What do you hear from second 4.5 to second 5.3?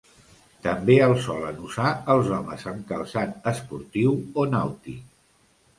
nàutic.